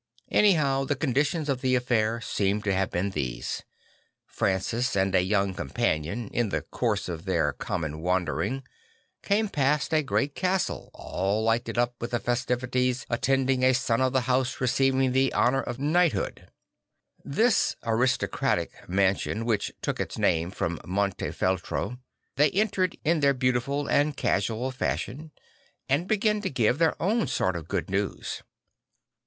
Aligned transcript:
Anyhow 0.31 0.85
the 0.85 0.95
con 0.95 1.13
di 1.13 1.21
tions 1.21 1.47
of 1.47 1.61
the 1.61 1.75
affair 1.75 2.21
seem 2.21 2.63
to 2.63 2.75
ha 2.75 2.85
ve 2.85 2.89
been 2.89 3.09
these. 3.11 3.61
Francis 4.25 4.95
and 4.95 5.13
a 5.13 5.21
young 5.21 5.53
companion, 5.53 6.27
in 6.29 6.49
the 6.49 6.63
course 6.63 7.07
of 7.07 7.25
their 7.25 7.53
common 7.53 7.99
wandering, 7.99 8.63
came 9.21 9.47
past 9.47 9.93
a 9.93 10.01
great 10.01 10.33
castle 10.33 10.89
all 10.95 11.43
lighted 11.43 11.77
up 11.77 11.93
with 12.01 12.09
the 12.09 12.19
festivities 12.19 13.05
attending 13.11 13.61
a 13.63 13.75
son 13.75 14.01
of 14.01 14.11
the 14.11 14.21
house 14.21 14.59
receiving 14.59 15.11
the 15.11 15.31
honour 15.35 15.61
of 15.61 15.77
knight 15.77 16.13
15 16.13 16.19
0 16.19 16.25
St. 16.25 16.33
Francis 16.33 16.49
of 16.49 17.29
Assisi 17.29 17.35
hood. 17.35 17.35
This 17.35 17.75
aristocratic 17.93 18.89
mansion, 18.89 19.45
which 19.45 19.71
took 19.83 19.99
its 19.99 20.17
name 20.17 20.49
from 20.49 20.81
Monte 20.83 21.25
FeItro, 21.27 21.99
they 22.37 22.49
entered 22.49 22.97
in 23.05 23.19
their 23.19 23.35
beautiful 23.35 23.87
and 23.87 24.17
casual 24.17 24.71
fashion 24.71 25.29
and 25.87 26.07
began 26.07 26.41
to 26.41 26.49
give 26.49 26.79
their 26.79 26.99
own 26.99 27.27
sort 27.27 27.55
of 27.55 27.67
good 27.67 27.91
news. 27.91 28.41